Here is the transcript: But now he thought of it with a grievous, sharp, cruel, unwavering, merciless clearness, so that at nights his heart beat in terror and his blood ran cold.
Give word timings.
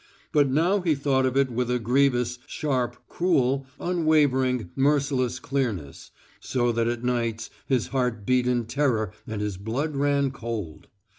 But 0.31 0.49
now 0.49 0.79
he 0.81 0.95
thought 0.95 1.27
of 1.27 1.37
it 1.37 1.51
with 1.51 1.69
a 1.69 1.77
grievous, 1.77 2.39
sharp, 2.47 2.97
cruel, 3.07 3.67
unwavering, 3.79 4.71
merciless 4.75 5.37
clearness, 5.39 6.09
so 6.39 6.71
that 6.71 6.87
at 6.87 7.03
nights 7.03 7.51
his 7.67 7.89
heart 7.89 8.25
beat 8.25 8.47
in 8.47 8.65
terror 8.65 9.13
and 9.27 9.41
his 9.41 9.57
blood 9.57 9.95
ran 9.95 10.31
cold. 10.31 10.87